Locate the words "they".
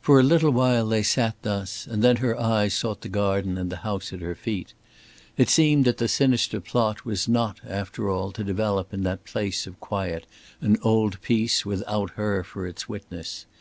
0.84-1.04